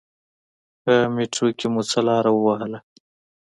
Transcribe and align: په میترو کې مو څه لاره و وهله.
په 0.83 0.93
میترو 1.15 1.47
کې 1.57 1.67
مو 1.73 1.81
څه 1.89 1.99
لاره 2.07 2.29
و 2.33 2.37
وهله. 2.45 2.79